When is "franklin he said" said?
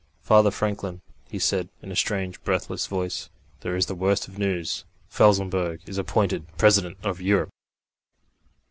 0.49-1.69